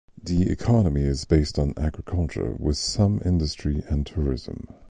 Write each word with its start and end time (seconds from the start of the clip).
The 0.19 0.49
economy 0.49 1.01
is 1.03 1.25
based 1.25 1.59
on 1.59 1.75
agriculture 1.77 2.55
with 2.57 2.77
some 2.77 3.21
industry 3.23 3.83
and 3.87 4.03
tourism. 4.03 4.65